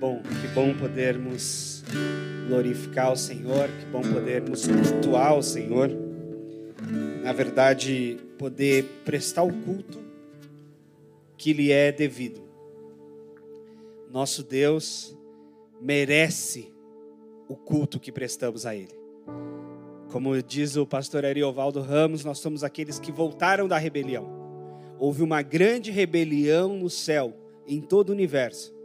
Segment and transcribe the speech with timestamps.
[0.00, 1.84] bom, que bom podermos
[2.48, 5.90] glorificar o Senhor, que bom podermos cultuar o Senhor.
[7.22, 9.98] Na verdade, poder prestar o culto
[11.36, 12.40] que lhe é devido.
[14.10, 15.14] Nosso Deus
[15.80, 16.72] merece
[17.46, 18.98] o culto que prestamos a Ele.
[20.10, 24.26] Como diz o pastor Ariovaldo Ramos, nós somos aqueles que voltaram da rebelião.
[24.98, 27.34] Houve uma grande rebelião no céu,
[27.66, 28.79] em todo o universo.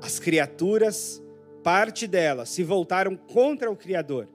[0.00, 1.22] As criaturas,
[1.62, 4.28] parte delas, se voltaram contra o Criador.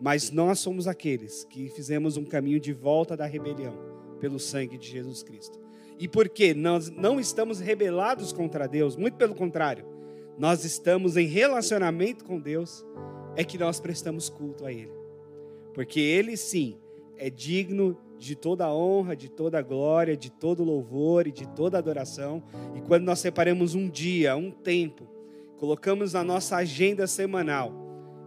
[0.00, 3.76] Mas nós somos aqueles que fizemos um caminho de volta da rebelião
[4.20, 5.58] pelo sangue de Jesus Cristo.
[5.98, 9.84] E porque nós não estamos rebelados contra Deus, muito pelo contrário,
[10.38, 12.86] nós estamos em relacionamento com Deus
[13.34, 14.92] é que nós prestamos culto a Ele.
[15.74, 16.78] Porque Ele sim
[17.16, 22.42] é digno de toda honra, de toda glória, de todo louvor e de toda adoração.
[22.74, 25.08] E quando nós separamos um dia, um tempo,
[25.56, 27.72] colocamos na nossa agenda semanal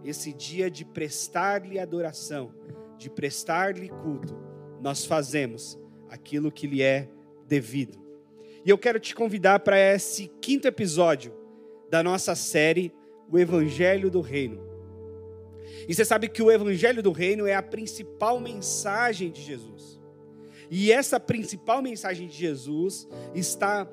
[0.04, 2.52] esse dia de prestar-lhe adoração,
[2.98, 4.36] de prestar-lhe culto,
[4.80, 5.78] nós fazemos
[6.08, 7.08] aquilo que lhe é
[7.46, 7.98] devido.
[8.64, 11.32] E eu quero te convidar para esse quinto episódio
[11.90, 12.92] da nossa série,
[13.30, 14.71] O Evangelho do Reino.
[15.88, 20.00] E você sabe que o Evangelho do Reino é a principal mensagem de Jesus.
[20.70, 23.86] E essa principal mensagem de Jesus está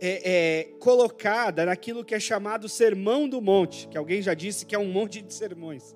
[0.00, 4.74] é, é, colocada naquilo que é chamado Sermão do Monte, que alguém já disse que
[4.74, 5.94] é um monte de sermões.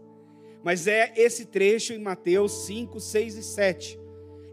[0.62, 4.00] Mas é esse trecho em Mateus 5, 6 e 7.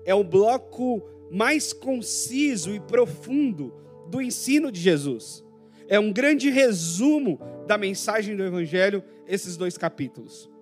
[0.05, 3.73] É o bloco mais conciso e profundo
[4.09, 5.43] do ensino de Jesus.
[5.87, 10.52] É um grande resumo da mensagem do Evangelho, esses dois capítulos.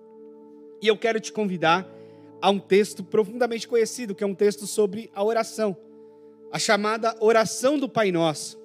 [0.82, 1.88] E eu quero te convidar
[2.40, 5.76] a um texto profundamente conhecido, que é um texto sobre a oração,
[6.50, 8.60] a chamada oração do Pai Nosso.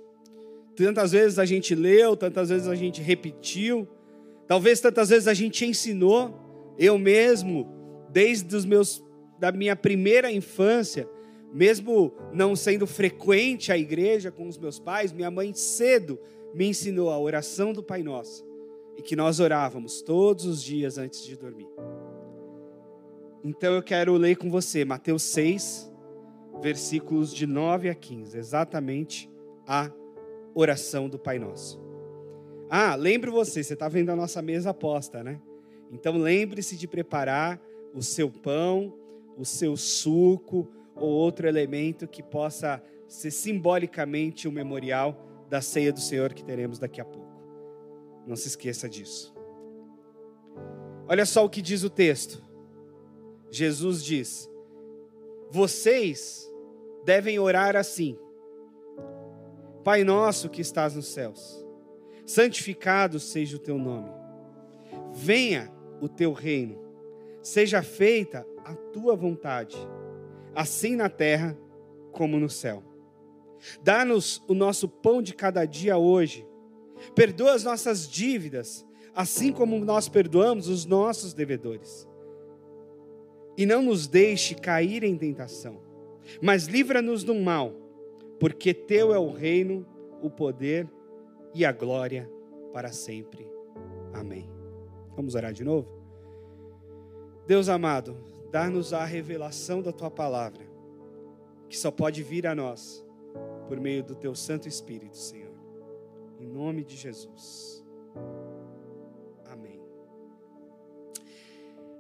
[0.76, 3.88] Tantas vezes a gente leu, tantas vezes a gente repetiu,
[4.48, 7.68] talvez tantas vezes a gente ensinou, eu mesmo,
[8.10, 9.04] desde os meus
[9.40, 11.08] da minha primeira infância,
[11.54, 16.20] mesmo não sendo frequente à igreja com os meus pais, minha mãe cedo
[16.54, 18.44] me ensinou a oração do Pai Nosso
[18.98, 21.68] e que nós orávamos todos os dias antes de dormir.
[23.48, 25.90] Então eu quero ler com você Mateus 6,
[26.62, 29.32] versículos de 9 a 15, exatamente
[29.66, 29.90] a
[30.54, 31.80] oração do Pai Nosso.
[32.70, 35.40] Ah, lembre você, você está vendo a nossa mesa posta, né?
[35.90, 37.58] Então lembre-se de preparar
[37.94, 38.94] o seu pão,
[39.38, 45.94] o seu suco ou outro elemento que possa ser simbolicamente o um memorial da ceia
[45.94, 47.32] do Senhor que teremos daqui a pouco.
[48.28, 49.34] Não se esqueça disso.
[51.08, 52.46] Olha só o que diz o texto.
[53.50, 54.50] Jesus diz:
[55.50, 56.52] Vocês
[57.04, 58.18] devem orar assim:
[59.84, 61.66] Pai nosso que estás nos céus,
[62.26, 64.10] santificado seja o teu nome.
[65.14, 65.72] Venha
[66.02, 66.86] o teu reino.
[67.42, 69.78] Seja feita a tua vontade,
[70.54, 71.58] assim na terra
[72.12, 72.84] como no céu.
[73.82, 76.46] Dá-nos o nosso pão de cada dia hoje.
[77.16, 78.86] Perdoa as nossas dívidas,
[79.16, 82.08] assim como nós perdoamos os nossos devedores
[83.58, 85.80] e não nos deixe cair em tentação,
[86.42, 87.74] mas livra-nos do mal,
[88.40, 89.86] porque teu é o reino,
[90.22, 90.88] o poder
[91.54, 92.30] e a glória
[92.72, 93.48] para sempre.
[94.14, 94.48] Amém.
[95.16, 95.90] Vamos orar de novo?
[97.48, 98.16] Deus amado,
[98.52, 100.66] dá-nos a revelação da tua palavra,
[101.68, 103.04] que só pode vir a nós
[103.68, 105.56] por meio do teu Santo Espírito, Senhor.
[106.40, 107.77] Em nome de Jesus.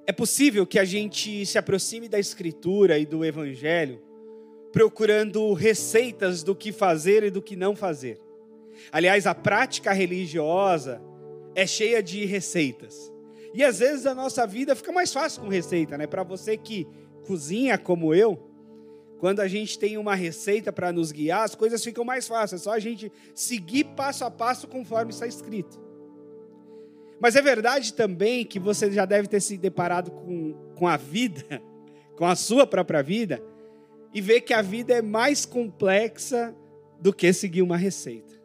[0.09, 4.01] É possível que a gente se aproxime da Escritura e do Evangelho
[4.71, 8.17] procurando receitas do que fazer e do que não fazer.
[8.89, 11.01] Aliás, a prática religiosa
[11.53, 13.11] é cheia de receitas.
[13.53, 16.07] E às vezes a nossa vida fica mais fácil com receita, né?
[16.07, 16.87] Para você que
[17.25, 18.49] cozinha como eu,
[19.19, 22.61] quando a gente tem uma receita para nos guiar, as coisas ficam mais fáceis.
[22.61, 25.86] É só a gente seguir passo a passo conforme está escrito.
[27.19, 31.61] Mas é verdade também que você já deve ter se deparado com, com a vida,
[32.15, 33.41] com a sua própria vida,
[34.13, 36.55] e ver que a vida é mais complexa
[36.99, 38.35] do que seguir uma receita.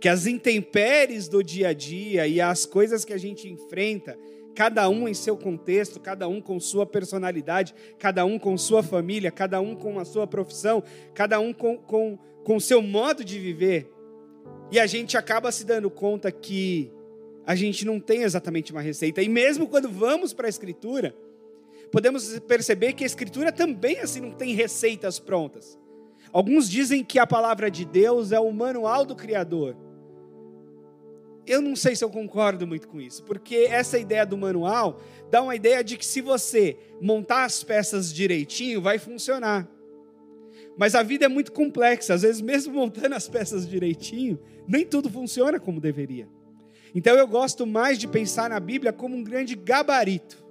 [0.00, 4.18] Que as intempéries do dia a dia e as coisas que a gente enfrenta,
[4.54, 9.30] cada um em seu contexto, cada um com sua personalidade, cada um com sua família,
[9.30, 10.82] cada um com a sua profissão,
[11.14, 13.88] cada um com o com, com seu modo de viver,
[14.70, 16.92] e a gente acaba se dando conta que
[17.48, 19.22] a gente não tem exatamente uma receita.
[19.22, 21.16] E mesmo quando vamos para a Escritura,
[21.90, 25.78] podemos perceber que a Escritura também assim não tem receitas prontas.
[26.30, 29.74] Alguns dizem que a palavra de Deus é o manual do Criador.
[31.46, 35.00] eu não sei se eu concordo muito com isso, porque essa ideia do manual
[35.30, 39.66] dá uma ideia de que se você montar as peças direitinho, vai funcionar.
[40.76, 45.08] Mas a vida é muito complexa, às vezes, mesmo montando as peças direitinho, nem tudo
[45.08, 46.28] funciona como deveria.
[46.94, 50.44] Então eu gosto mais de pensar na Bíblia como um grande gabarito.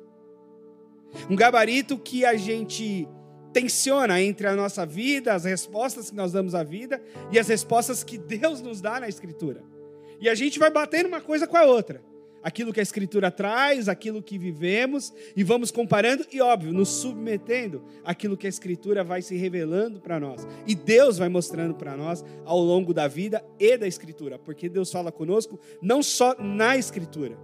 [1.29, 3.07] Um gabarito que a gente
[3.53, 7.01] tensiona entre a nossa vida, as respostas que nós damos à vida
[7.31, 9.63] e as respostas que Deus nos dá na Escritura.
[10.19, 12.01] E a gente vai batendo uma coisa com a outra.
[12.43, 17.83] Aquilo que a Escritura traz, aquilo que vivemos, e vamos comparando, e óbvio, nos submetendo
[18.03, 20.47] àquilo que a Escritura vai se revelando para nós.
[20.65, 24.91] E Deus vai mostrando para nós ao longo da vida e da Escritura, porque Deus
[24.91, 27.37] fala conosco não só na Escritura,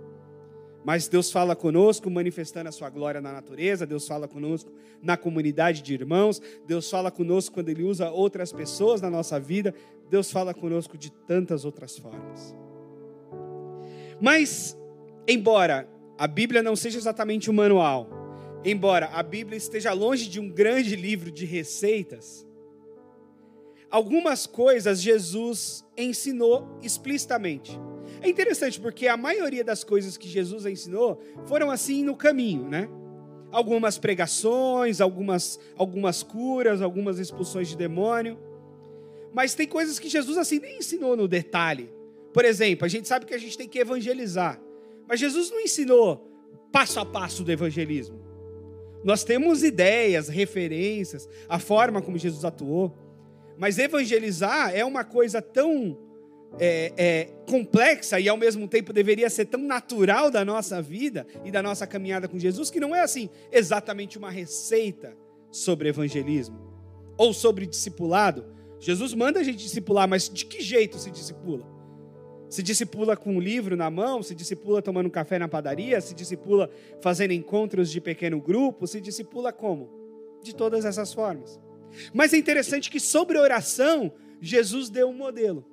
[0.84, 5.82] mas Deus fala conosco manifestando a sua glória na natureza, Deus fala conosco na comunidade
[5.82, 9.74] de irmãos, Deus fala conosco quando Ele usa outras pessoas na nossa vida,
[10.10, 12.54] Deus fala conosco de tantas outras formas.
[14.22, 14.78] Mas,
[15.28, 18.10] embora a Bíblia não seja exatamente um manual,
[18.64, 22.46] embora a Bíblia esteja longe de um grande livro de receitas,
[23.90, 27.80] algumas coisas Jesus ensinou explicitamente.
[28.22, 32.90] É interessante porque a maioria das coisas que Jesus ensinou foram assim no caminho, né?
[33.52, 38.40] Algumas pregações, algumas, algumas curas, algumas expulsões de demônio.
[39.34, 41.92] Mas tem coisas que Jesus assim nem ensinou no detalhe.
[42.34, 44.60] Por exemplo, a gente sabe que a gente tem que evangelizar.
[45.08, 46.30] Mas Jesus não ensinou
[46.72, 48.20] passo a passo do evangelismo.
[49.04, 52.98] Nós temos ideias, referências, a forma como Jesus atuou.
[53.58, 55.98] Mas evangelizar é uma coisa tão
[56.60, 61.52] é, é, complexa e ao mesmo tempo deveria ser tão natural da nossa vida e
[61.52, 65.16] da nossa caminhada com Jesus, que não é assim exatamente uma receita
[65.52, 66.60] sobre evangelismo
[67.18, 68.46] ou sobre discipulado.
[68.80, 71.66] Jesus manda a gente discipular, mas de que jeito se discipula?
[72.54, 76.14] Se discipula com um livro na mão, se discipula tomando um café na padaria, se
[76.14, 76.70] discipula
[77.02, 79.90] fazendo encontros de pequeno grupo, se discipula como?
[80.44, 81.60] De todas essas formas.
[82.14, 85.66] Mas é interessante que sobre oração, Jesus deu um modelo.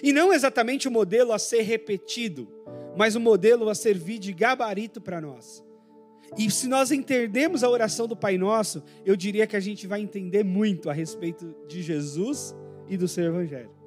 [0.00, 2.46] E não exatamente o modelo a ser repetido,
[2.96, 5.60] mas o modelo a servir de gabarito para nós.
[6.38, 10.02] E se nós entendemos a oração do Pai Nosso, eu diria que a gente vai
[10.02, 12.54] entender muito a respeito de Jesus
[12.88, 13.79] e do seu Evangelho.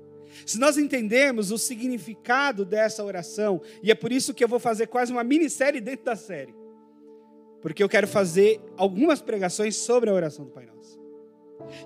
[0.45, 4.87] Se nós entendermos o significado dessa oração, e é por isso que eu vou fazer
[4.87, 6.53] quase uma minissérie dentro da série,
[7.61, 10.99] porque eu quero fazer algumas pregações sobre a oração do Pai Nosso.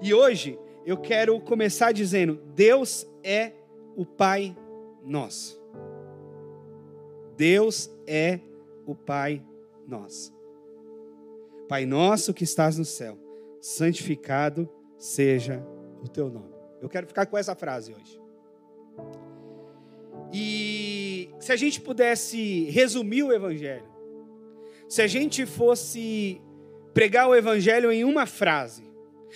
[0.02, 3.54] E hoje eu quero começar dizendo: Deus é
[3.96, 4.56] o Pai
[5.04, 5.62] Nosso.
[7.36, 8.40] Deus é
[8.86, 9.44] o Pai
[9.88, 10.36] Nosso.
[11.68, 13.18] Pai nosso que estás no céu,
[13.60, 15.62] santificado seja
[16.02, 16.54] o teu nome.
[16.82, 18.27] Eu quero ficar com essa frase hoje.
[20.34, 23.86] E se a gente pudesse resumir o Evangelho,
[24.88, 26.42] se a gente fosse
[26.94, 28.84] pregar o Evangelho em uma frase,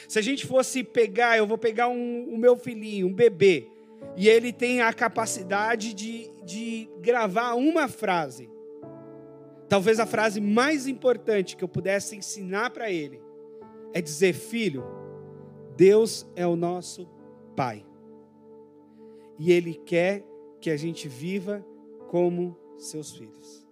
[0.07, 3.67] se a gente fosse pegar, eu vou pegar um, o meu filhinho, um bebê,
[4.17, 8.49] e ele tem a capacidade de, de gravar uma frase.
[9.69, 13.21] Talvez a frase mais importante que eu pudesse ensinar para ele
[13.93, 14.83] é dizer: Filho,
[15.77, 17.07] Deus é o nosso
[17.55, 17.86] Pai.
[19.43, 20.24] E Ele quer
[20.60, 21.65] que a gente viva
[22.10, 23.67] como seus filhos.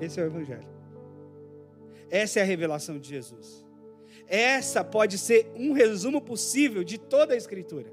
[0.00, 0.66] Esse é o Evangelho.
[2.08, 3.62] Essa é a revelação de Jesus.
[4.26, 7.92] Essa pode ser um resumo possível de toda a Escritura.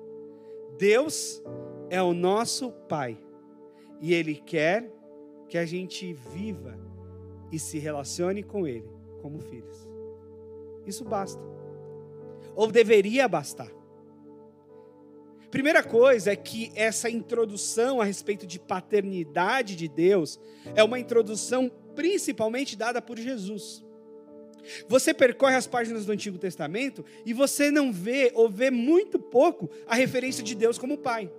[0.78, 1.44] Deus
[1.90, 3.22] é o nosso Pai
[4.00, 4.90] e Ele quer
[5.50, 6.80] que a gente viva
[7.52, 8.90] e se relacione com Ele
[9.22, 9.90] como filhos.
[10.86, 11.44] Isso basta,
[12.56, 13.77] ou deveria bastar.
[15.50, 20.40] Primeira coisa é que essa introdução a respeito de paternidade de Deus
[20.76, 23.84] é uma introdução principalmente dada por Jesus.
[24.88, 29.70] Você percorre as páginas do Antigo Testamento e você não vê ou vê muito pouco
[29.88, 31.32] a referência de Deus como Pai.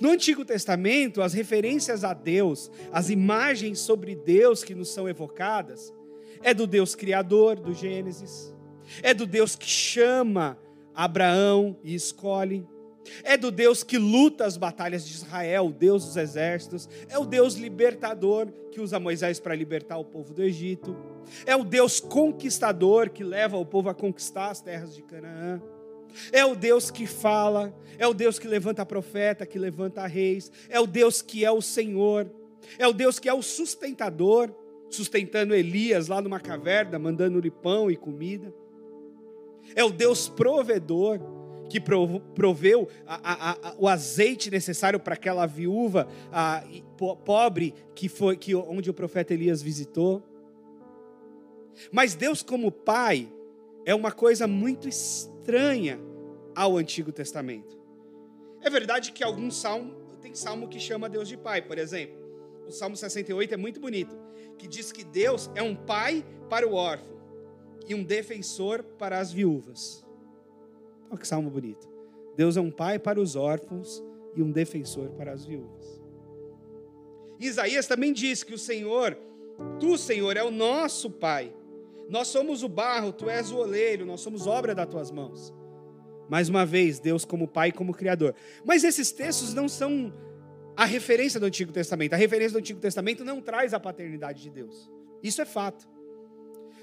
[0.00, 5.92] No Antigo Testamento, as referências a Deus, as imagens sobre Deus que nos são evocadas,
[6.42, 8.54] é do Deus Criador, do Gênesis,
[9.02, 10.58] é do Deus que chama
[10.94, 12.66] Abraão e escolhe,
[13.22, 17.24] é do Deus que luta as batalhas de Israel, o Deus dos exércitos, é o
[17.24, 20.96] Deus libertador que usa Moisés para libertar o povo do Egito,
[21.46, 25.62] é o Deus conquistador que leva o povo a conquistar as terras de Canaã.
[26.30, 30.78] É o Deus que fala, é o Deus que levanta profeta, que levanta reis, é
[30.78, 32.30] o Deus que é o Senhor,
[32.78, 34.54] é o Deus que é o sustentador,
[34.90, 38.54] sustentando Elias lá numa caverna, mandando-lhe pão e comida.
[39.74, 41.20] É o Deus provedor,
[41.68, 46.08] que proveu a, a, a, o azeite necessário para aquela viúva
[47.24, 50.22] pobre que foi que onde o profeta Elias visitou.
[51.90, 53.28] Mas Deus como pai
[53.84, 55.98] é uma coisa muito estranha
[56.54, 57.78] ao Antigo Testamento.
[58.62, 62.16] É verdade que alguns salmos tem salmo que chama Deus de pai, por exemplo.
[62.66, 64.16] O Salmo 68 é muito bonito,
[64.56, 67.20] que diz que Deus é um pai para o órfão
[67.86, 70.02] e um defensor para as viúvas.
[71.10, 71.88] Olha que salmo bonito.
[72.36, 74.02] Deus é um pai para os órfãos
[74.34, 76.02] e um defensor para as viúvas.
[77.38, 79.16] Isaías também diz que o Senhor,
[79.78, 81.54] tu, Senhor, é o nosso pai.
[82.08, 85.52] Nós somos o barro, tu és o oleiro, nós somos obra das tuas mãos.
[86.28, 88.34] Mais uma vez, Deus como pai e como criador.
[88.64, 90.12] Mas esses textos não são
[90.76, 92.14] a referência do Antigo Testamento.
[92.14, 94.90] A referência do Antigo Testamento não traz a paternidade de Deus.
[95.22, 95.88] Isso é fato.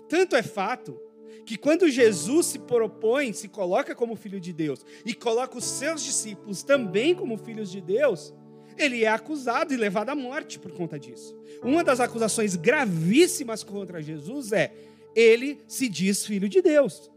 [0.08, 1.00] Tanto é fato
[1.46, 6.04] que quando Jesus se propõe, se coloca como filho de Deus e coloca os seus
[6.04, 8.34] discípulos também como filhos de Deus,
[8.78, 11.36] ele é acusado e levado à morte por conta disso.
[11.64, 14.74] Uma das acusações gravíssimas contra Jesus é:
[15.16, 17.12] ele se diz filho de Deus.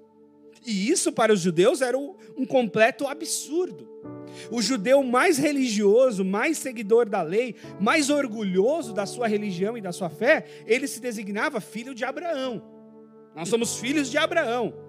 [0.67, 3.87] E isso para os judeus era um completo absurdo.
[4.51, 9.93] O judeu mais religioso, mais seguidor da lei, mais orgulhoso da sua religião e da
[9.93, 12.74] sua fé, ele se designava filho de Abraão.
[13.35, 14.85] Nós somos filhos de Abraão.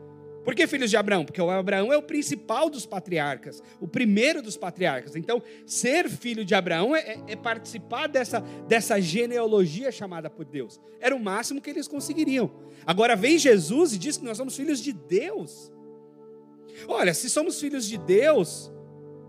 [0.46, 1.26] Por que filhos de Abraão?
[1.26, 5.16] Porque o Abraão é o principal dos patriarcas, o primeiro dos patriarcas.
[5.16, 10.80] Então, ser filho de Abraão é, é, é, participar dessa, dessa genealogia chamada por Deus.
[11.00, 12.52] Era o máximo que eles conseguiriam.
[12.86, 15.72] Agora vem Jesus e diz que nós somos filhos de Deus.
[16.88, 18.72] Olha, se somos filhos de Deus,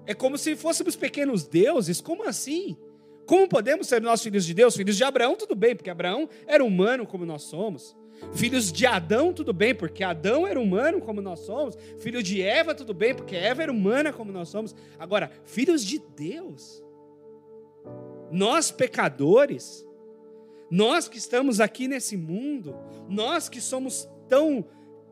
[0.05, 1.99] é como se fôssemos pequenos deuses.
[1.99, 2.77] Como assim?
[3.25, 4.77] Como podemos ser nossos filhos de Deus?
[4.77, 7.97] Filhos de Abraão, tudo bem, porque Abraão era humano como nós somos.
[8.33, 11.77] Filhos de Adão, tudo bem, porque Adão era humano como nós somos.
[11.99, 14.75] Filho de Eva, tudo bem, porque Eva era humana como nós somos.
[14.99, 16.83] Agora, filhos de Deus,
[18.31, 19.87] nós pecadores,
[20.71, 22.75] nós que estamos aqui nesse mundo,
[23.09, 24.65] nós que somos tão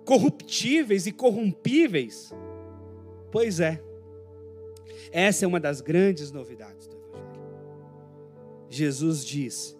[0.04, 2.32] corruptíveis e corrompíveis,
[3.30, 3.82] pois é,
[5.12, 7.42] essa é uma das grandes novidades do Evangelho.
[8.68, 9.76] Jesus diz: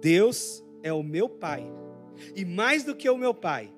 [0.00, 1.66] Deus é o meu Pai
[2.34, 3.72] e mais do que o meu pai,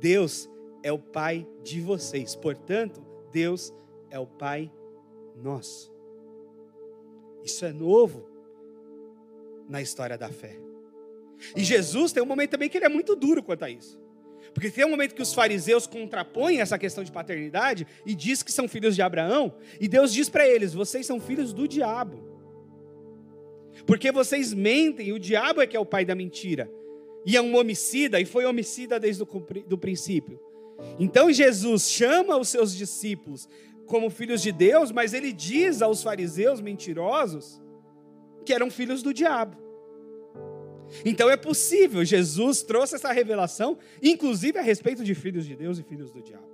[0.00, 0.48] Deus
[0.82, 2.34] é o pai de vocês.
[2.34, 3.72] Portanto, Deus
[4.10, 4.70] é o pai
[5.36, 5.92] nosso.
[7.44, 8.28] Isso é novo
[9.68, 10.58] na história da fé.
[11.54, 13.98] E Jesus tem um momento também que ele é muito duro quanto a isso.
[14.52, 18.50] Porque tem um momento que os fariseus contrapõem essa questão de paternidade e diz que
[18.50, 22.26] são filhos de Abraão, e Deus diz para eles: vocês são filhos do diabo.
[23.86, 26.68] Porque vocês mentem, e o diabo é que é o pai da mentira
[27.24, 30.40] e é um homicida, e foi homicida desde o princípio.
[30.98, 33.48] Então Jesus chama os seus discípulos
[33.86, 37.60] como filhos de Deus, mas ele diz aos fariseus mentirosos
[38.44, 39.56] que eram filhos do diabo.
[41.04, 45.82] Então é possível, Jesus trouxe essa revelação, inclusive a respeito de filhos de Deus e
[45.82, 46.46] filhos do diabo.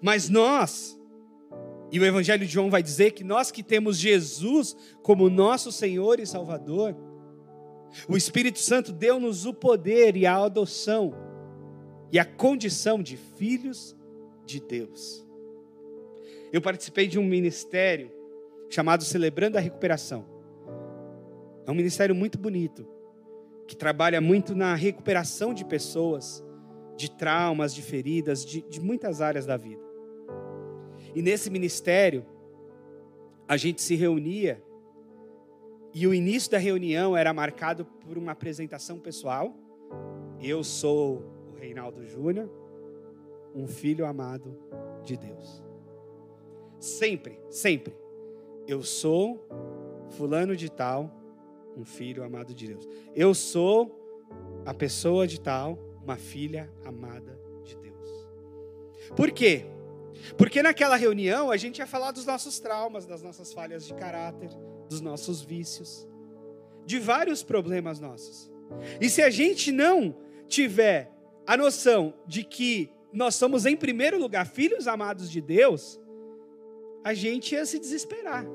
[0.00, 0.98] Mas nós,
[1.90, 6.18] e o Evangelho de João vai dizer que nós que temos Jesus como nosso Senhor
[6.18, 6.96] e Salvador,
[8.08, 11.14] o Espírito Santo deu-nos o poder e a adoção
[12.10, 13.96] e a condição de filhos
[14.44, 15.26] de Deus.
[16.52, 18.10] Eu participei de um ministério
[18.68, 20.26] chamado Celebrando a Recuperação.
[21.66, 22.86] É um ministério muito bonito,
[23.66, 26.44] que trabalha muito na recuperação de pessoas,
[26.96, 29.80] de traumas, de feridas, de, de muitas áreas da vida.
[31.14, 32.26] E nesse ministério,
[33.48, 34.62] a gente se reunia
[35.94, 39.54] e o início da reunião era marcado por uma apresentação pessoal.
[40.40, 41.22] Eu sou
[41.52, 42.50] o Reinaldo Júnior,
[43.54, 44.58] um filho amado
[45.04, 45.62] de Deus.
[46.80, 47.94] Sempre, sempre.
[48.66, 49.46] Eu sou
[50.10, 51.10] fulano de tal,
[51.76, 52.88] um filho amado de Deus.
[53.14, 53.98] Eu sou
[54.64, 58.26] a pessoa de tal, uma filha amada de Deus.
[59.14, 59.66] Por quê?
[60.36, 64.50] Porque naquela reunião a gente ia falar dos nossos traumas, das nossas falhas de caráter,
[64.88, 66.06] dos nossos vícios,
[66.84, 68.50] de vários problemas nossos.
[69.00, 70.16] E se a gente não
[70.48, 71.10] tiver
[71.46, 76.00] a noção de que nós somos, em primeiro lugar, filhos amados de Deus,
[77.04, 78.46] a gente ia se desesperar.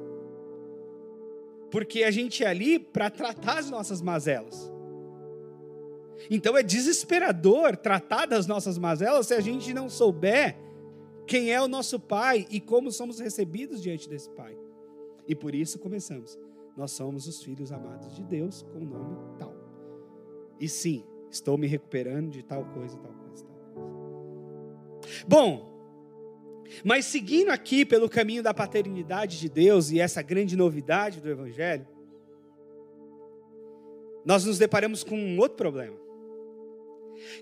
[1.69, 4.71] Porque a gente é ali para tratar as nossas mazelas.
[6.29, 10.57] Então é desesperador tratar das nossas mazelas se a gente não souber
[11.27, 14.57] quem é o nosso Pai e como somos recebidos diante desse Pai.
[15.27, 16.39] E por isso começamos.
[16.75, 19.53] Nós somos os filhos amados de Deus com o nome tal.
[20.59, 25.25] E sim, estou me recuperando de tal coisa, tal coisa, tal coisa.
[25.27, 25.75] Bom,
[26.83, 31.87] Mas seguindo aqui pelo caminho da paternidade de Deus e essa grande novidade do Evangelho,
[34.25, 35.97] nós nos deparamos com um outro problema.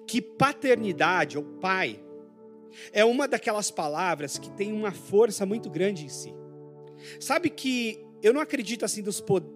[0.07, 1.99] Que paternidade ou pai
[2.93, 6.33] é uma daquelas palavras que tem uma força muito grande em si.
[7.19, 9.03] Sabe que eu não acredito assim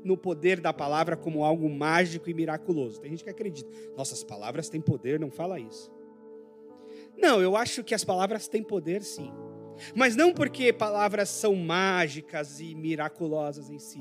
[0.03, 3.01] no poder da palavra como algo mágico e miraculoso.
[3.01, 3.69] Tem gente que acredita.
[3.97, 5.91] Nossas palavras têm poder, não fala isso.
[7.17, 9.31] Não, eu acho que as palavras têm poder sim.
[9.95, 13.99] Mas não porque palavras são mágicas e miraculosas em si.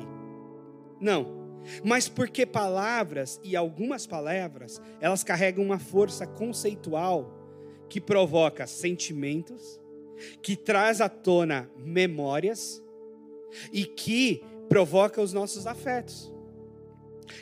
[1.01, 1.49] Não.
[1.85, 7.35] Mas porque palavras e algumas palavras, elas carregam uma força conceitual
[7.89, 9.81] que provoca sentimentos,
[10.43, 12.83] que traz à tona memórias
[13.73, 16.33] e que provoca os nossos afetos.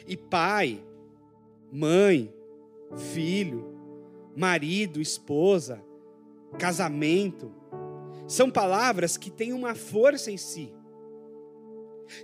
[0.07, 0.85] E pai,
[1.71, 2.33] mãe,
[3.13, 3.75] filho,
[4.35, 5.83] marido, esposa,
[6.59, 7.53] casamento,
[8.27, 10.73] são palavras que têm uma força em si.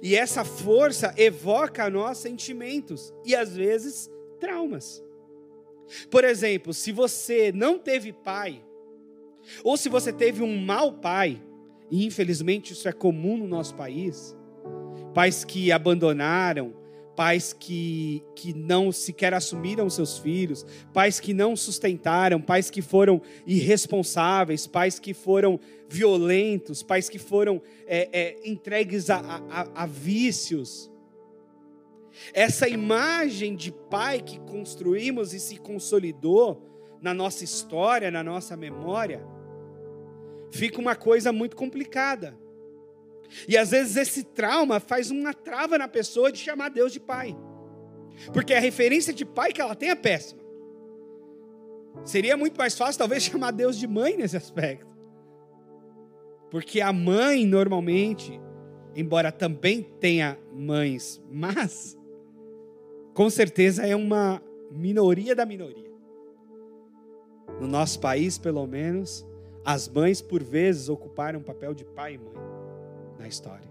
[0.01, 5.03] E essa força evoca a nós sentimentos e às vezes traumas.
[6.11, 8.65] Por exemplo, se você não teve pai,
[9.65, 11.43] ou se você teve um mau pai,
[11.93, 14.35] e infelizmente isso é comum no nosso país,
[15.13, 16.73] pais que abandonaram,
[17.15, 23.21] pais que, que não sequer assumiram seus filhos, pais que não sustentaram, pais que foram
[23.47, 29.19] irresponsáveis, pais que foram violentos, pais que foram é, é, entregues a,
[29.51, 30.91] a, a vícios.
[32.33, 39.23] Essa imagem de pai que construímos e se consolidou na nossa história, na nossa memória,
[40.53, 42.39] fica uma coisa muito complicada.
[43.49, 47.37] E às vezes esse trauma faz uma trava na pessoa de chamar Deus de pai.
[48.33, 50.43] Porque a referência de pai que ela tem é péssima.
[52.05, 54.93] Seria muito mais fácil, talvez, chamar Deus de mãe nesse aspecto.
[56.51, 58.39] Porque a mãe, normalmente,
[58.95, 61.97] embora também tenha mães, mas,
[63.15, 65.91] com certeza é uma minoria da minoria.
[67.59, 69.27] No nosso país, pelo menos,
[69.65, 72.35] as mães, por vezes, ocuparam o papel de pai e mãe
[73.19, 73.71] na história.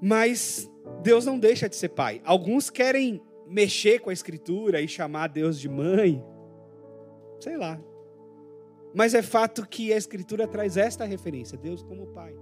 [0.00, 0.70] Mas
[1.02, 2.20] Deus não deixa de ser pai.
[2.24, 6.22] Alguns querem mexer com a escritura e chamar Deus de mãe.
[7.40, 7.80] Sei lá.
[8.94, 12.34] Mas é fato que a escritura traz esta referência, Deus como pai.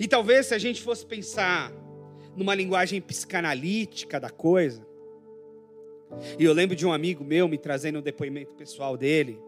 [0.00, 1.72] E talvez se a gente fosse pensar
[2.34, 4.86] numa linguagem psicanalítica da coisa,
[6.38, 9.40] e eu lembro de um amigo meu me trazendo um depoimento pessoal dele,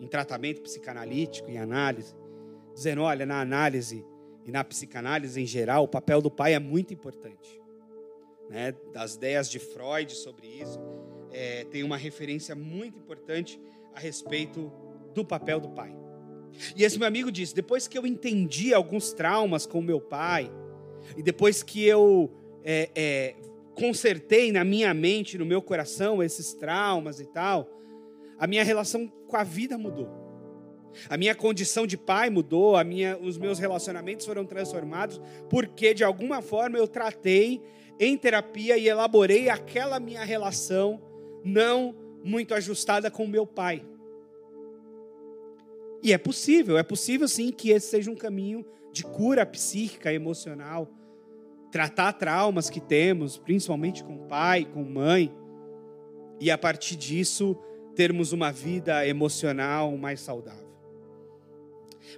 [0.00, 2.14] em tratamento psicanalítico, em análise
[2.74, 4.04] dizendo: olha, na análise
[4.44, 7.60] e na psicanálise em geral, o papel do pai é muito importante.
[8.50, 8.74] Né?
[8.92, 10.78] Das ideias de Freud sobre isso,
[11.32, 13.58] é, tem uma referência muito importante
[13.94, 14.70] a respeito
[15.14, 15.96] do papel do pai.
[16.76, 20.52] E esse meu amigo disse: depois que eu entendi alguns traumas com meu pai,
[21.16, 22.30] e depois que eu
[22.62, 23.34] é, é,
[23.74, 27.68] consertei na minha mente, no meu coração, esses traumas e tal,
[28.38, 30.08] a minha relação com a vida mudou.
[31.08, 36.04] A minha condição de pai mudou, a minha, os meus relacionamentos foram transformados, porque de
[36.04, 37.60] alguma forma eu tratei
[37.98, 41.00] em terapia e elaborei aquela minha relação
[41.44, 43.84] não muito ajustada com o meu pai.
[46.02, 50.88] E é possível, é possível sim que esse seja um caminho de cura psíquica, emocional.
[51.74, 55.34] Tratar traumas que temos, principalmente com pai, com mãe,
[56.38, 57.56] e a partir disso
[57.96, 60.68] termos uma vida emocional mais saudável.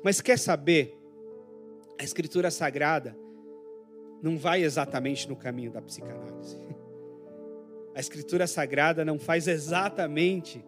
[0.05, 0.95] Mas quer saber?
[1.99, 3.17] A Escritura Sagrada
[4.23, 6.59] não vai exatamente no caminho da psicanálise.
[7.95, 10.63] A Escritura Sagrada não faz exatamente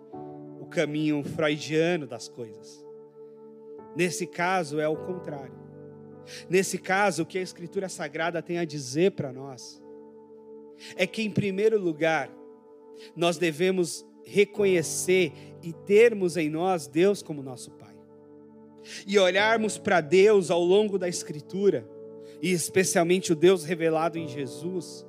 [0.62, 2.82] o caminho freudiano das coisas.
[3.94, 5.67] Nesse caso é o contrário.
[6.48, 9.82] Nesse caso, o que a Escritura Sagrada tem a dizer para nós
[10.96, 12.30] é que, em primeiro lugar,
[13.16, 17.88] nós devemos reconhecer e termos em nós Deus como nosso Pai
[19.06, 21.88] e olharmos para Deus ao longo da Escritura,
[22.40, 25.04] e especialmente o Deus revelado em Jesus,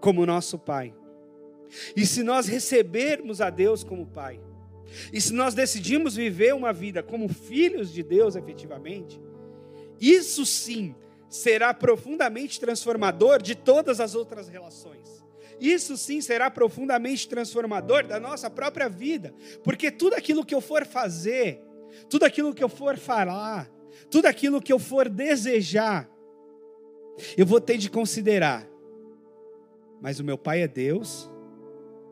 [0.00, 0.94] como nosso Pai.
[1.94, 4.40] E se nós recebermos a Deus como Pai,
[5.12, 9.20] e se nós decidimos viver uma vida como filhos de Deus efetivamente,
[10.00, 10.94] isso sim
[11.28, 15.24] será profundamente transformador de todas as outras relações.
[15.60, 20.86] Isso sim será profundamente transformador da nossa própria vida, porque tudo aquilo que eu for
[20.86, 21.60] fazer,
[22.08, 23.70] tudo aquilo que eu for falar,
[24.10, 26.10] tudo aquilo que eu for desejar,
[27.36, 28.66] eu vou ter de considerar.
[30.00, 31.30] Mas o meu pai é Deus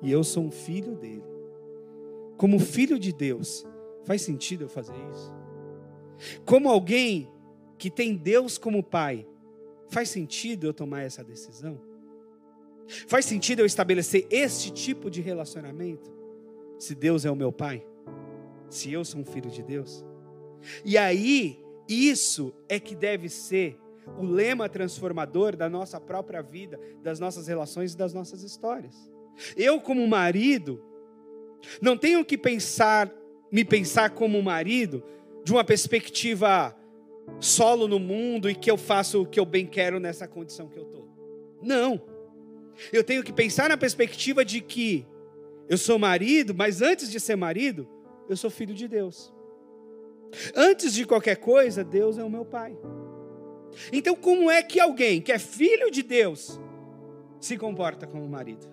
[0.02, 1.24] e eu sou um filho dele.
[2.36, 3.66] Como filho de Deus,
[4.08, 5.34] Faz sentido eu fazer isso?
[6.46, 7.28] Como alguém
[7.78, 9.26] que tem Deus como pai,
[9.88, 11.80] faz sentido eu tomar essa decisão?
[13.06, 16.10] Faz sentido eu estabelecer este tipo de relacionamento?
[16.78, 17.86] Se Deus é o meu pai?
[18.68, 20.04] Se eu sou um filho de Deus?
[20.84, 23.78] E aí, isso é que deve ser
[24.18, 28.94] o lema transformador da nossa própria vida, das nossas relações e das nossas histórias.
[29.56, 30.82] Eu, como marido,
[31.80, 33.12] não tenho que pensar,
[33.52, 35.04] me pensar como marido
[35.44, 36.74] de uma perspectiva
[37.40, 40.78] solo no mundo e que eu faço o que eu bem quero nessa condição que
[40.78, 41.08] eu estou.
[41.62, 42.00] Não.
[42.92, 45.06] Eu tenho que pensar na perspectiva de que
[45.68, 47.88] eu sou marido, mas antes de ser marido,
[48.28, 49.32] eu sou filho de Deus.
[50.54, 52.76] Antes de qualquer coisa, Deus é o meu pai.
[53.92, 56.60] Então, como é que alguém que é filho de Deus
[57.40, 58.66] se comporta como marido?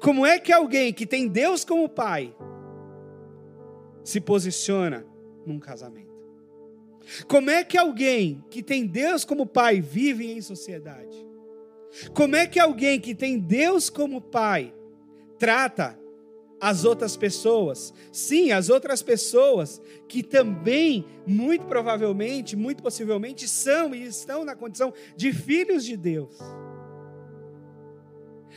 [0.00, 2.34] Como é que alguém que tem Deus como pai
[4.04, 5.04] se posiciona
[5.44, 6.11] num casamento?
[7.26, 11.16] Como é que alguém que tem Deus como pai vive em sociedade?
[12.14, 14.72] Como é que alguém que tem Deus como pai
[15.38, 15.98] trata
[16.60, 17.92] as outras pessoas?
[18.10, 24.92] Sim, as outras pessoas que também, muito provavelmente, muito possivelmente, são e estão na condição
[25.16, 26.38] de filhos de Deus.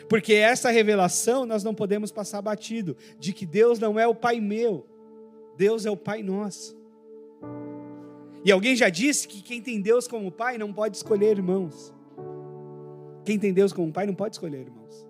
[0.08, 4.40] Porque essa revelação nós não podemos passar batido, de que Deus não é o Pai
[4.40, 4.86] meu,
[5.58, 6.75] Deus é o Pai nosso.
[8.46, 11.92] E alguém já disse que quem tem Deus como Pai não pode escolher irmãos.
[13.26, 15.08] Quem tem Deus como Pai não pode escolher irmãos.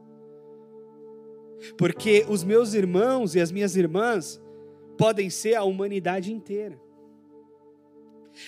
[1.77, 4.41] Porque os meus irmãos e as minhas irmãs
[4.97, 6.79] podem ser a humanidade inteira.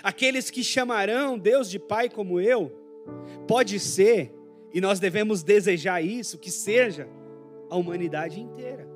[0.01, 2.71] Aqueles que chamarão Deus de Pai como eu,
[3.45, 4.33] pode ser,
[4.73, 7.09] e nós devemos desejar isso, que seja
[7.69, 8.87] a humanidade inteira.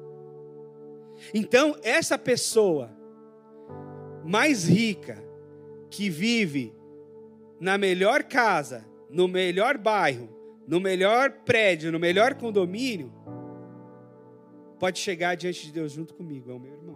[1.34, 2.90] Então, essa pessoa
[4.24, 5.31] mais rica,
[5.92, 6.74] que vive
[7.60, 10.30] na melhor casa, no melhor bairro,
[10.66, 13.14] no melhor prédio, no melhor condomínio,
[14.80, 16.96] pode chegar diante de Deus junto comigo, é o meu irmão.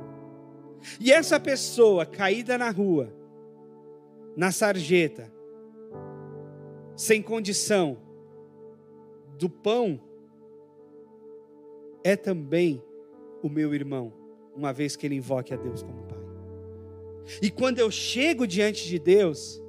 [0.99, 3.13] E essa pessoa caída na rua,
[4.35, 5.31] na sarjeta,
[6.95, 7.97] sem condição
[9.37, 9.99] do pão,
[12.03, 12.81] é também
[13.43, 14.13] o meu irmão,
[14.55, 16.14] uma vez que ele invoque a Deus como Pai.
[17.41, 19.61] E quando eu chego diante de Deus,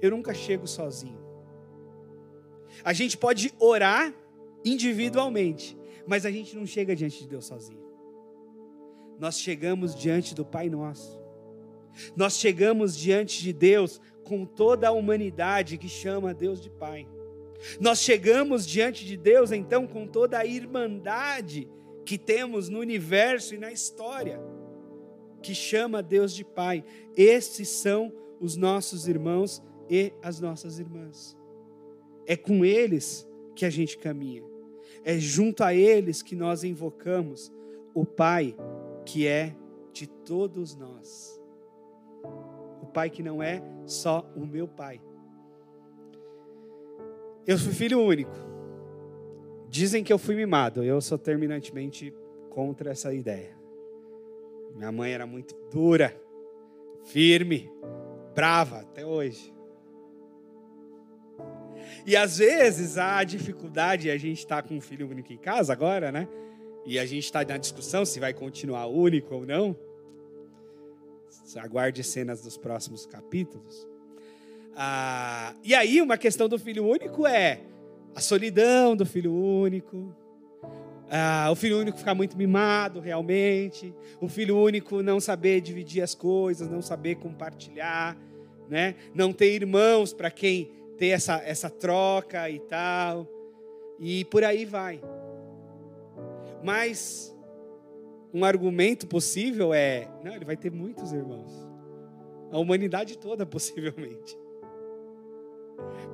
[0.00, 1.20] eu nunca chego sozinho.
[2.84, 4.14] A gente pode orar
[4.64, 7.82] individualmente, mas a gente não chega diante de Deus sozinho.
[9.18, 11.20] Nós chegamos diante do Pai Nosso.
[12.16, 17.06] Nós chegamos diante de Deus com toda a humanidade que chama Deus de Pai.
[17.78, 21.68] Nós chegamos diante de Deus então com toda a irmandade
[22.04, 24.40] que temos no universo e na história
[25.42, 26.84] que chama Deus de Pai.
[27.16, 31.36] Esses são os nossos irmãos e as nossas irmãs.
[32.26, 34.42] É com eles que a gente caminha.
[35.04, 37.52] É junto a eles que nós invocamos
[37.92, 38.56] o Pai
[39.04, 39.54] que é
[39.92, 41.40] de todos nós.
[42.80, 45.00] O Pai que não é só o meu Pai.
[47.46, 48.36] Eu fui filho único.
[49.68, 50.84] Dizem que eu fui mimado.
[50.84, 52.14] Eu sou terminantemente
[52.48, 53.61] contra essa ideia.
[54.74, 56.16] Minha mãe era muito dura,
[57.04, 57.70] firme,
[58.34, 59.52] brava até hoje.
[62.06, 66.10] E às vezes a dificuldade, a gente está com um filho único em casa agora,
[66.10, 66.28] né?
[66.84, 69.76] E a gente está na discussão se vai continuar único ou não.
[71.56, 73.86] Aguarde cenas dos próximos capítulos.
[74.74, 77.60] Ah, e aí, uma questão do filho único é
[78.14, 80.14] a solidão do filho único,
[81.14, 86.14] ah, o filho único ficar muito mimado realmente, o filho único não saber dividir as
[86.14, 88.16] coisas, não saber compartilhar,
[88.66, 88.94] né?
[89.14, 93.28] não ter irmãos para quem ter essa, essa troca e tal,
[94.00, 95.02] e por aí vai.
[96.64, 97.36] Mas
[98.32, 101.52] um argumento possível é: não, ele vai ter muitos irmãos,
[102.50, 104.34] a humanidade toda possivelmente,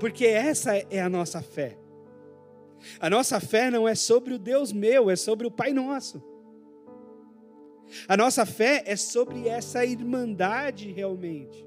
[0.01, 1.79] porque essa é a nossa fé.
[3.01, 6.23] A nossa fé não é sobre o Deus meu, é sobre o Pai nosso.
[8.07, 11.67] A nossa fé é sobre essa irmandade realmente,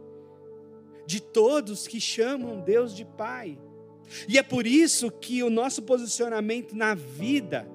[1.05, 3.57] de todos que chamam Deus de Pai.
[4.27, 7.67] E é por isso que o nosso posicionamento na vida,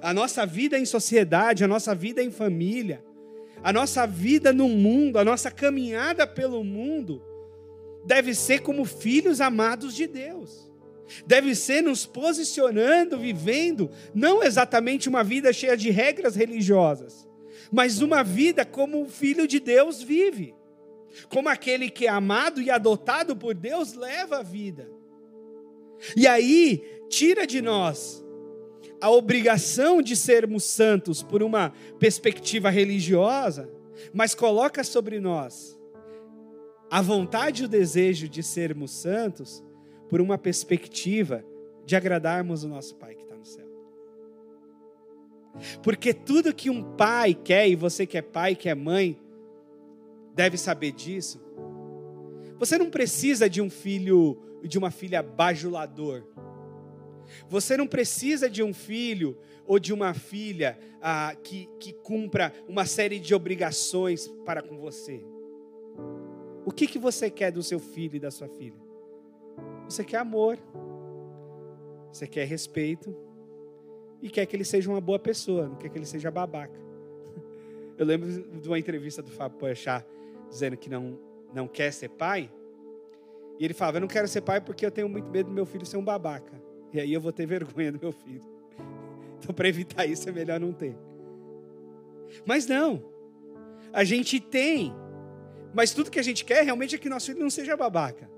[0.00, 3.04] a nossa vida em sociedade, a nossa vida em família,
[3.62, 7.22] a nossa vida no mundo, a nossa caminhada pelo mundo,
[8.04, 10.67] deve ser como filhos amados de Deus
[11.26, 17.28] deve ser nos posicionando, vivendo, não exatamente uma vida cheia de regras religiosas,
[17.72, 20.54] mas uma vida como o filho de Deus vive.
[21.28, 24.88] Como aquele que é amado e adotado por Deus leva a vida.
[26.16, 28.24] E aí, tira de nós
[29.00, 33.68] a obrigação de sermos santos por uma perspectiva religiosa,
[34.12, 35.78] mas coloca sobre nós
[36.90, 39.62] a vontade e o desejo de sermos santos
[40.08, 41.44] por uma perspectiva
[41.84, 43.66] de agradarmos o nosso Pai que está no céu.
[45.82, 49.18] Porque tudo que um pai quer, e você que é pai, que é mãe,
[50.34, 51.40] deve saber disso.
[52.58, 56.24] Você não precisa de um filho, de uma filha bajulador.
[57.48, 62.86] Você não precisa de um filho ou de uma filha ah, que, que cumpra uma
[62.86, 65.22] série de obrigações para com você.
[66.64, 68.87] O que, que você quer do seu filho e da sua filha?
[69.88, 70.58] Você quer amor,
[72.12, 73.16] você quer respeito
[74.20, 76.78] e quer que ele seja uma boa pessoa, não quer que ele seja babaca.
[77.96, 80.04] Eu lembro de uma entrevista do Fábio Pochá
[80.50, 81.18] dizendo que não,
[81.54, 82.50] não quer ser pai.
[83.58, 85.66] E ele falava: Eu não quero ser pai porque eu tenho muito medo do meu
[85.66, 86.52] filho ser um babaca.
[86.92, 88.42] E aí eu vou ter vergonha do meu filho.
[89.40, 90.96] Então, para evitar isso, é melhor não ter.
[92.44, 93.04] Mas não.
[93.92, 94.92] A gente tem.
[95.72, 98.28] Mas tudo que a gente quer realmente é que nosso filho não seja babaca.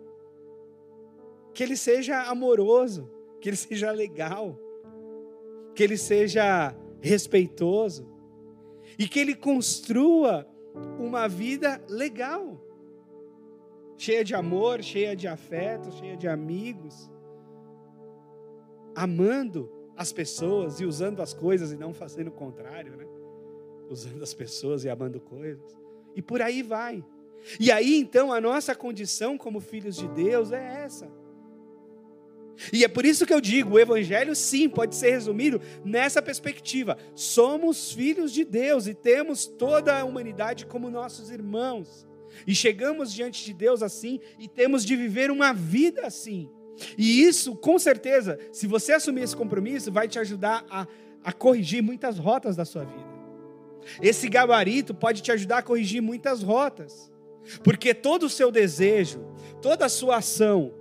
[1.53, 3.11] Que ele seja amoroso.
[3.41, 4.59] Que ele seja legal.
[5.75, 8.09] Que ele seja respeitoso.
[8.99, 10.47] E que ele construa
[10.99, 12.61] uma vida legal.
[13.97, 17.11] Cheia de amor, cheia de afeto, cheia de amigos
[18.95, 23.07] amando as pessoas e usando as coisas e não fazendo o contrário, né?
[23.89, 25.77] Usando as pessoas e amando coisas.
[26.15, 27.05] E por aí vai.
[27.59, 31.11] E aí então a nossa condição como filhos de Deus é essa.
[32.73, 36.97] E é por isso que eu digo, o evangelho sim pode ser resumido nessa perspectiva.
[37.15, 42.07] Somos filhos de Deus e temos toda a humanidade como nossos irmãos.
[42.47, 46.49] E chegamos diante de Deus assim e temos de viver uma vida assim.
[46.97, 50.87] E isso, com certeza, se você assumir esse compromisso, vai te ajudar a,
[51.25, 53.11] a corrigir muitas rotas da sua vida.
[54.01, 57.11] Esse gabarito pode te ajudar a corrigir muitas rotas,
[57.65, 59.25] porque todo o seu desejo,
[59.61, 60.73] toda a sua ação,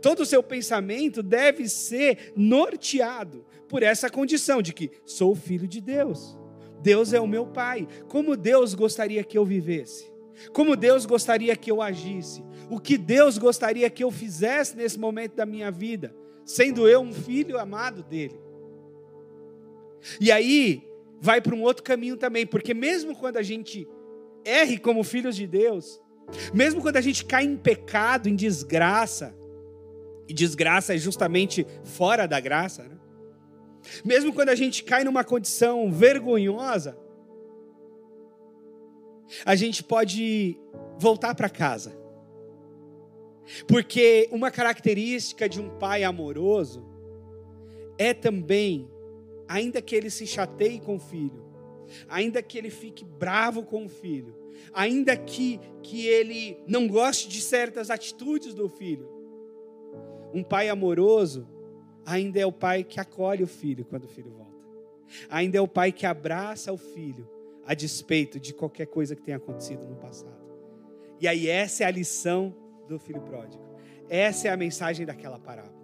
[0.00, 5.80] todo o seu pensamento deve ser norteado por essa condição de que sou filho de
[5.80, 6.38] Deus.
[6.80, 7.86] Deus é o meu Pai.
[8.08, 10.10] Como Deus gostaria que eu vivesse?
[10.52, 12.42] Como Deus gostaria que eu agisse?
[12.72, 17.12] o que Deus gostaria que eu fizesse nesse momento da minha vida, sendo eu um
[17.12, 18.40] filho amado dele.
[20.18, 20.82] E aí,
[21.20, 23.86] vai para um outro caminho também, porque mesmo quando a gente
[24.42, 26.00] erre como filhos de Deus,
[26.54, 29.36] mesmo quando a gente cai em pecado, em desgraça,
[30.32, 32.98] e desgraça é justamente fora da graça, né?
[34.02, 36.96] mesmo quando a gente cai numa condição vergonhosa,
[39.44, 40.58] a gente pode
[40.98, 42.00] voltar para casa
[43.66, 46.82] porque uma característica de um pai amoroso
[47.98, 48.88] é também,
[49.46, 51.44] ainda que ele se chateie com o filho,
[52.08, 54.34] ainda que ele fique bravo com o filho,
[54.72, 59.11] ainda que, que ele não goste de certas atitudes do filho,
[60.32, 61.46] um pai amoroso
[62.04, 64.66] ainda é o pai que acolhe o filho quando o filho volta,
[65.28, 67.28] ainda é o pai que abraça o filho
[67.64, 70.42] a despeito de qualquer coisa que tenha acontecido no passado.
[71.20, 72.54] E aí, essa é a lição
[72.88, 73.62] do filho pródigo.
[74.08, 75.80] Essa é a mensagem daquela parábola.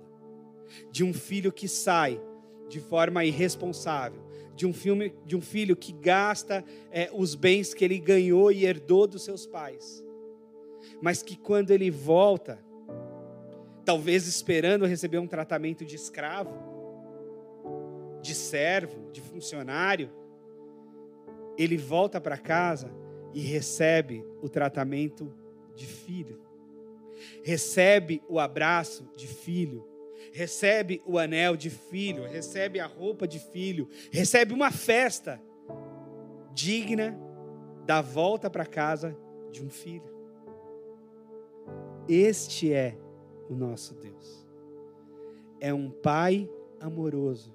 [0.91, 2.21] De um filho que sai
[2.69, 4.21] de forma irresponsável,
[4.55, 8.67] de um, filme, de um filho que gasta é, os bens que ele ganhou e
[8.67, 10.05] herdou dos seus pais,
[11.01, 12.59] mas que quando ele volta,
[13.89, 16.53] talvez esperando receber um tratamento de escravo,
[18.21, 20.11] de servo, de funcionário,
[21.57, 22.93] ele volta para casa
[23.33, 25.33] e recebe o tratamento
[25.75, 26.39] de filho.
[27.43, 29.89] Recebe o abraço de filho,
[30.35, 35.41] recebe o anel de filho, recebe a roupa de filho, recebe uma festa
[36.53, 37.19] digna
[37.87, 39.17] da volta para casa
[39.51, 40.15] de um filho.
[42.07, 42.95] Este é
[43.49, 44.47] o nosso Deus.
[45.61, 46.49] É um pai
[46.81, 47.55] amoroso.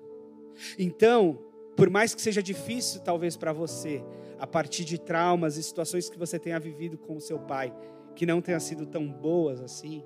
[0.77, 1.39] Então,
[1.75, 4.03] por mais que seja difícil talvez para você,
[4.37, 7.73] a partir de traumas e situações que você tenha vivido com o seu pai,
[8.15, 10.03] que não tenham sido tão boas assim.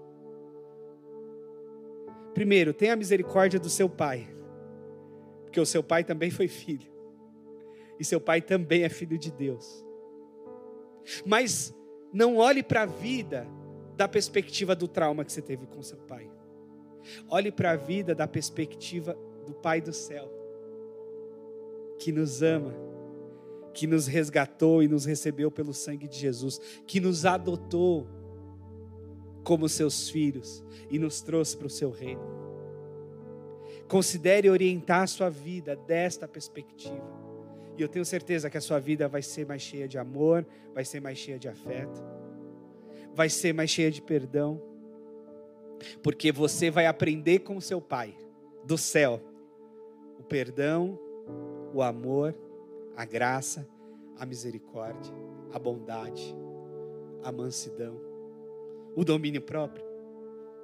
[2.34, 4.28] Primeiro, tenha misericórdia do seu pai,
[5.44, 6.92] porque o seu pai também foi filho,
[8.00, 9.84] e seu pai também é filho de Deus.
[11.26, 11.74] Mas
[12.14, 13.48] não olhe para a vida
[13.98, 16.30] da perspectiva do trauma que você teve com seu pai.
[17.30, 20.30] Olhe para a vida da perspectiva do Pai do céu,
[22.00, 22.88] que nos ama
[23.78, 28.08] que nos resgatou e nos recebeu pelo sangue de Jesus, que nos adotou
[29.44, 32.24] como seus filhos e nos trouxe para o seu reino.
[33.88, 37.06] Considere orientar a sua vida desta perspectiva.
[37.78, 40.84] E eu tenho certeza que a sua vida vai ser mais cheia de amor, vai
[40.84, 42.04] ser mais cheia de afeto,
[43.18, 44.62] vai ser mais cheia de perdão,
[46.04, 48.16] porque você vai aprender com o seu Pai
[48.64, 49.20] do céu
[50.20, 51.00] o perdão,
[51.74, 52.36] o amor,
[52.96, 53.68] a graça,
[54.20, 55.12] a misericórdia,
[55.52, 56.36] a bondade,
[57.24, 58.00] a mansidão,
[58.96, 59.84] o domínio próprio.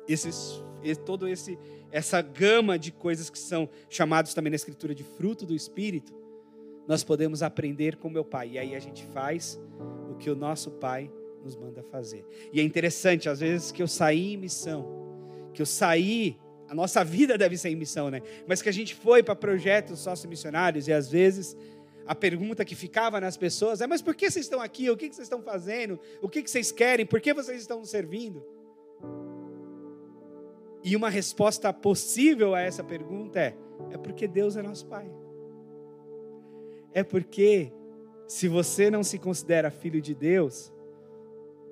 [0.08, 0.64] Esses,
[1.04, 1.58] todo esse
[1.92, 6.14] essa gama de coisas que são chamados também na escritura de fruto do espírito,
[6.88, 8.52] nós podemos aprender com meu pai.
[8.52, 9.60] E aí a gente faz
[10.12, 11.12] o que o nosso pai
[11.44, 12.26] nos manda fazer.
[12.52, 14.86] E é interessante, às vezes que eu saí em missão,
[15.54, 18.22] que eu saí, a nossa vida deve ser em missão, né?
[18.48, 21.56] Mas que a gente foi para projetos sócio-missionários e às vezes
[22.06, 24.90] a pergunta que ficava nas pessoas é: mas por que vocês estão aqui?
[24.90, 26.00] O que vocês estão fazendo?
[26.22, 27.06] O que vocês querem?
[27.06, 28.44] Por que vocês estão servindo?
[30.84, 33.56] E uma resposta possível a essa pergunta é:
[33.92, 35.10] é porque Deus é nosso Pai.
[36.94, 37.72] É porque,
[38.28, 40.73] se você não se considera filho de Deus,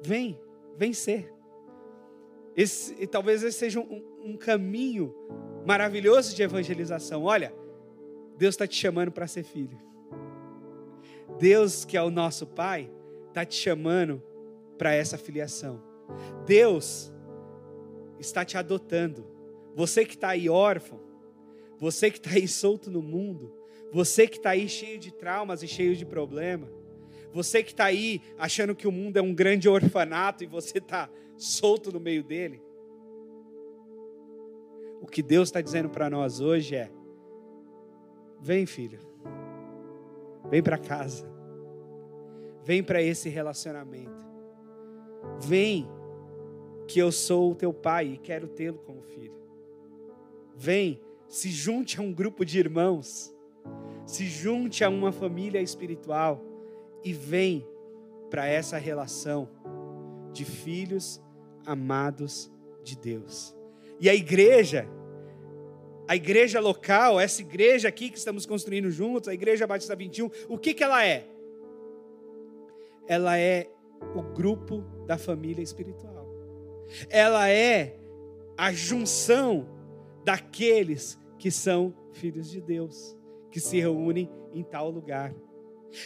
[0.01, 0.39] vem,
[0.77, 1.33] vem ser.
[2.55, 5.13] Esse, e talvez esse seja um, um caminho
[5.65, 7.23] maravilhoso de evangelização.
[7.23, 7.53] Olha,
[8.37, 9.79] Deus está te chamando para ser filho.
[11.39, 12.91] Deus, que é o nosso Pai,
[13.29, 14.21] está te chamando
[14.77, 15.81] para essa filiação.
[16.45, 17.11] Deus
[18.19, 19.25] está te adotando.
[19.75, 20.99] Você que está aí órfão,
[21.79, 23.55] você que está aí solto no mundo,
[23.91, 26.67] você que está aí cheio de traumas e cheio de problema,
[27.33, 31.09] você que está aí achando que o mundo é um grande orfanato e você está
[31.37, 32.61] solto no meio dele.
[35.01, 36.91] O que Deus está dizendo para nós hoje é:
[38.39, 38.99] vem, filho,
[40.49, 41.25] vem para casa,
[42.63, 44.25] vem para esse relacionamento,
[45.39, 45.89] vem,
[46.87, 49.39] que eu sou o teu pai e quero tê-lo como filho.
[50.55, 53.33] Vem, se junte a um grupo de irmãos,
[54.05, 56.50] se junte a uma família espiritual
[57.03, 57.65] e vem
[58.29, 59.49] para essa relação
[60.31, 61.21] de filhos
[61.65, 62.51] amados
[62.83, 63.55] de Deus.
[63.99, 64.87] E a igreja,
[66.07, 70.57] a igreja local, essa igreja aqui que estamos construindo juntos, a Igreja Batista 21, o
[70.57, 71.27] que, que ela é?
[73.07, 73.69] Ela é
[74.15, 76.27] o grupo da família espiritual.
[77.09, 77.97] Ela é
[78.57, 79.67] a junção
[80.23, 83.17] daqueles que são filhos de Deus,
[83.49, 85.33] que se reúnem em tal lugar.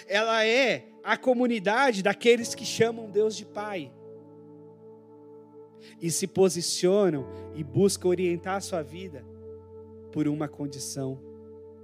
[0.08, 3.92] Ela é a comunidade daqueles que chamam Deus de Pai
[6.02, 9.24] e se posicionam e buscam orientar a sua vida
[10.12, 11.20] por uma condição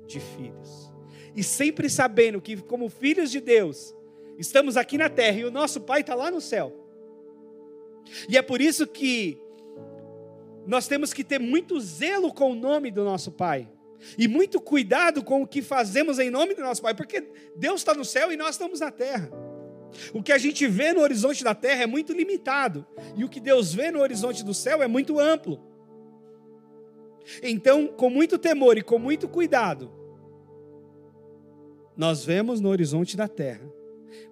[0.07, 0.91] de filhos.
[1.35, 3.95] E sempre sabendo que, como filhos de Deus,
[4.37, 6.75] estamos aqui na terra e o nosso Pai está lá no céu.
[8.27, 9.37] E é por isso que
[10.65, 13.69] nós temos que ter muito zelo com o nome do nosso Pai.
[14.17, 17.93] E muito cuidado com o que fazemos em nome do nosso Pai, porque Deus está
[17.93, 19.29] no céu e nós estamos na terra.
[20.13, 22.85] O que a gente vê no horizonte da terra é muito limitado,
[23.15, 25.61] e o que Deus vê no horizonte do céu é muito amplo.
[27.43, 29.91] Então, com muito temor e com muito cuidado,
[31.95, 33.69] nós vemos no horizonte da terra,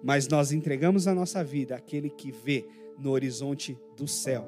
[0.02, 2.66] mas nós entregamos a nossa vida àquele que vê
[2.98, 4.46] no horizonte do céu,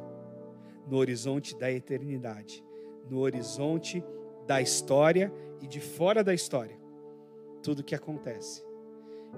[0.89, 2.65] no horizonte da eternidade,
[3.09, 4.03] no horizonte
[4.47, 6.77] da história e de fora da história,
[7.63, 8.65] tudo o que acontece.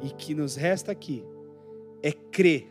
[0.03, 1.25] E que nos resta aqui
[2.03, 2.67] é crer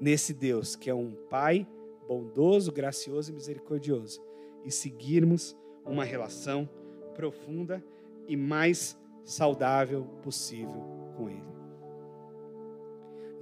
[0.00, 1.66] nesse Deus que é um Pai
[2.06, 4.20] bondoso, gracioso e misericordioso
[4.64, 6.68] e seguirmos uma relação
[7.14, 7.82] profunda
[8.26, 10.82] e mais saudável possível
[11.16, 11.52] com Ele.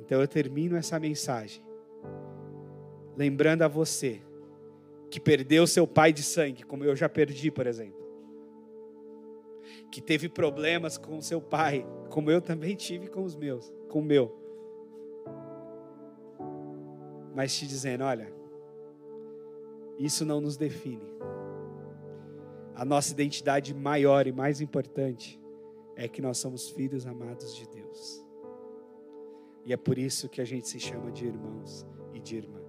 [0.01, 1.63] Então eu termino essa mensagem
[3.17, 4.21] lembrando a você
[5.11, 8.01] que perdeu seu pai de sangue, como eu já perdi, por exemplo.
[9.91, 14.05] Que teve problemas com seu pai, como eu também tive com os meus, com o
[14.05, 14.33] meu.
[17.35, 18.33] Mas te dizendo, olha,
[19.99, 21.11] isso não nos define.
[22.75, 25.41] A nossa identidade maior e mais importante
[25.97, 28.25] é que nós somos filhos amados de Deus.
[29.67, 31.85] E é por isso que a gente se chama de irmãos
[32.15, 32.61] e de irmã.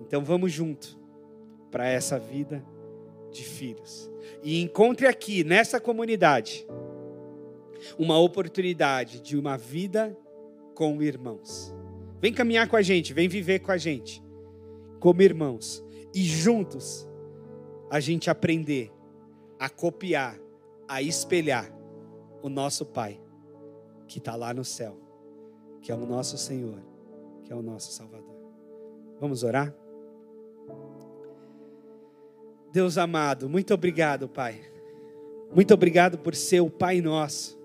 [0.00, 1.05] Então vamos junto
[1.70, 2.64] para essa vida
[3.30, 4.10] de filhos.
[4.42, 6.66] E encontre aqui, nessa comunidade,
[7.98, 10.16] uma oportunidade de uma vida
[10.74, 11.74] com irmãos.
[12.20, 14.22] Vem caminhar com a gente, vem viver com a gente,
[15.00, 15.84] como irmãos.
[16.14, 17.08] E juntos
[17.90, 18.90] a gente aprender
[19.58, 20.38] a copiar,
[20.88, 21.70] a espelhar
[22.42, 23.20] o nosso Pai,
[24.06, 24.96] que está lá no céu,
[25.82, 26.80] que é o nosso Senhor,
[27.44, 28.36] que é o nosso Salvador.
[29.20, 29.74] Vamos orar?
[32.76, 34.60] Deus amado, muito obrigado, Pai.
[35.50, 37.58] Muito obrigado por ser o Pai nosso,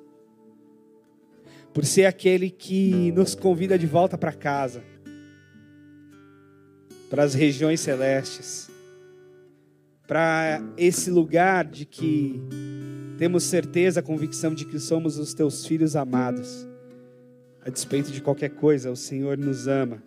[1.74, 4.82] por ser aquele que nos convida de volta para casa,
[7.10, 8.72] para as regiões celestes,
[10.08, 12.42] para esse lugar de que
[13.18, 16.66] temos certeza, a convicção de que somos os teus filhos amados.
[17.66, 20.02] A despeito de qualquer coisa, o Senhor nos ama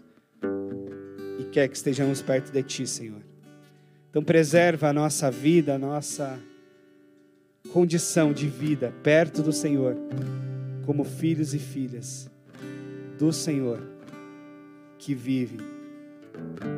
[1.38, 3.33] e quer que estejamos perto de Ti, Senhor.
[4.14, 6.38] Então, preserva a nossa vida, a nossa
[7.72, 9.96] condição de vida perto do Senhor,
[10.86, 12.30] como filhos e filhas
[13.18, 13.80] do Senhor,
[15.00, 15.56] que vive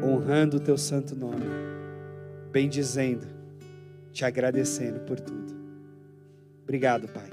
[0.03, 1.45] honrando o Teu santo nome,
[2.51, 3.26] bendizendo,
[4.12, 5.55] te agradecendo por tudo.
[6.62, 7.28] Obrigado, Pai.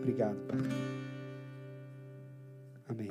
[0.00, 0.58] Obrigado, Pai.
[2.88, 3.10] Amém.